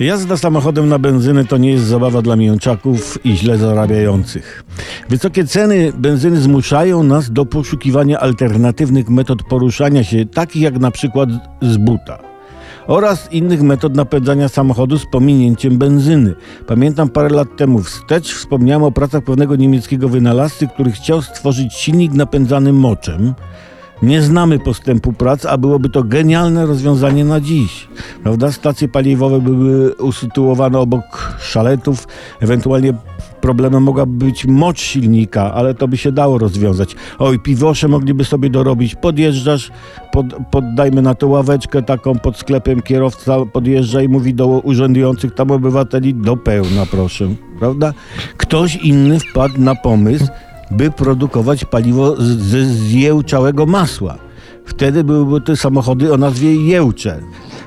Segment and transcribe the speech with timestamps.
[0.00, 4.64] Jazda samochodem na benzynę to nie jest zabawa dla mięczaków i źle zarabiających.
[5.08, 11.28] Wysokie ceny benzyny zmuszają nas do poszukiwania alternatywnych metod poruszania się, takich jak na przykład
[11.62, 12.18] z buta.
[12.86, 16.34] Oraz innych metod napędzania samochodu z pominięciem benzyny.
[16.66, 22.12] Pamiętam parę lat temu wstecz wspomniałem o pracach pewnego niemieckiego wynalazcy, który chciał stworzyć silnik
[22.12, 23.34] napędzany moczem.
[24.02, 27.88] Nie znamy postępu prac, a byłoby to genialne rozwiązanie na dziś.
[28.22, 28.52] Prawda?
[28.52, 32.08] Stacje paliwowe były usytuowane obok szaletów,
[32.40, 32.94] ewentualnie
[33.40, 36.96] problemem mogłaby być mocz silnika, ale to by się dało rozwiązać.
[37.18, 38.94] Oj, piwosze mogliby sobie dorobić.
[38.94, 39.70] Podjeżdżasz,
[40.12, 45.50] pod, poddajmy na to ławeczkę taką pod sklepem, kierowca podjeżdża i mówi do urzędujących tam
[45.50, 47.28] obywateli do pełna, proszę.
[47.58, 47.92] Prawda?
[48.36, 50.26] Ktoś inny wpadł na pomysł,
[50.76, 54.18] by produkować paliwo ze zjełczałego masła.
[54.66, 57.20] Wtedy byłyby te samochody o nazwie jełcze.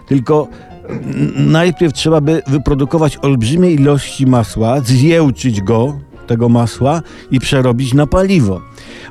[0.08, 0.48] Tylko
[0.90, 8.08] n- najpierw trzeba by wyprodukować olbrzymie ilości masła, zjełczyć go, tego masła i przerobić na
[8.08, 8.62] paliwo.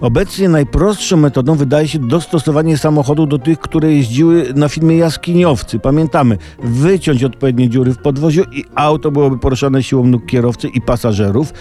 [0.00, 5.78] Obecnie najprostszą metodą wydaje się dostosowanie samochodu do tych, które jeździły na filmie Jaskiniowcy.
[5.78, 11.52] Pamiętamy, wyciąć odpowiednie dziury w podwoziu i auto byłoby poruszane siłą nóg kierowcy i pasażerów.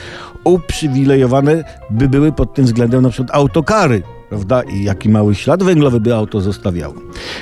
[0.44, 4.15] Uprzywilejowane by były pod tym względem na przykład autokary.
[4.36, 4.62] Prawda?
[4.64, 6.94] I jaki mały ślad węglowy by auto zostawiało.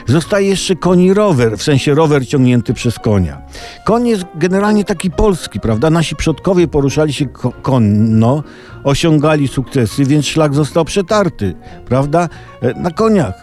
[0.08, 3.41] Zostaje jeszcze koni rower, w sensie rower ciągnięty przez konia.
[3.86, 5.89] Koń jest generalnie taki polski, prawda?
[5.89, 8.44] Nasi przodkowie poruszali się ko- konno,
[8.83, 11.53] osiągali sukcesy, więc szlak został przetarty,
[11.86, 12.30] prawda?
[12.61, 13.33] E, Na koniach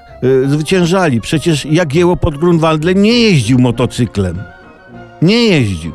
[0.45, 1.21] e, zwyciężali.
[1.21, 4.39] Przecież Jagiełło pod Grunwaldem nie jeździł motocyklem.
[5.23, 5.93] Nie jeździł.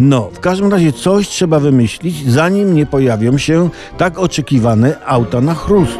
[0.00, 5.54] No, w każdym razie coś trzeba wymyślić, zanim nie pojawią się tak oczekiwane auta na
[5.54, 5.98] chrust.